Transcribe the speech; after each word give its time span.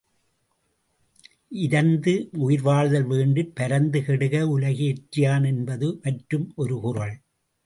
இரந்து 1.63 2.13
முயிர்வாழ்தல் 2.37 3.05
வேண்டிற் 3.11 3.53
பரந்து 3.59 4.01
கெடுக 4.07 4.41
உலகியற்றி 4.55 5.21
யான் 5.21 5.43
என்பது 5.43 5.89
மற்றும் 6.03 6.47
ஒரு 6.55 6.77
குறள். 6.79 7.15